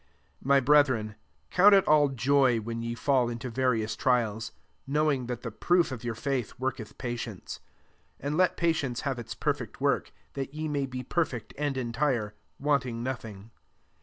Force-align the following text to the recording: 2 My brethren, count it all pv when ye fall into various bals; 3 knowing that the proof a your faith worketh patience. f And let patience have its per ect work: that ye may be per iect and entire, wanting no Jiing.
2 0.41 0.47
My 0.47 0.59
brethren, 0.59 1.13
count 1.51 1.75
it 1.75 1.87
all 1.87 2.09
pv 2.09 2.63
when 2.63 2.81
ye 2.81 2.95
fall 2.95 3.29
into 3.29 3.51
various 3.51 3.95
bals; 3.95 4.47
3 4.87 4.93
knowing 4.93 5.25
that 5.27 5.43
the 5.43 5.51
proof 5.51 5.91
a 5.91 5.97
your 6.01 6.15
faith 6.15 6.53
worketh 6.57 6.97
patience. 6.97 7.59
f 7.59 7.69
And 8.19 8.35
let 8.35 8.57
patience 8.57 9.01
have 9.01 9.19
its 9.19 9.35
per 9.35 9.51
ect 9.53 9.79
work: 9.79 10.11
that 10.33 10.55
ye 10.55 10.67
may 10.67 10.87
be 10.87 11.03
per 11.03 11.25
iect 11.25 11.53
and 11.55 11.77
entire, 11.77 12.33
wanting 12.57 13.03
no 13.03 13.13
Jiing. 13.13 13.51